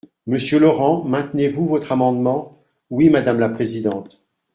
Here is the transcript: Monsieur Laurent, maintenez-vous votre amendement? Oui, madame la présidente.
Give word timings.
Monsieur 0.25 0.57
Laurent, 0.59 1.03
maintenez-vous 1.03 1.67
votre 1.67 1.91
amendement? 1.91 2.63
Oui, 2.89 3.11
madame 3.11 3.39
la 3.39 3.49
présidente. 3.49 4.19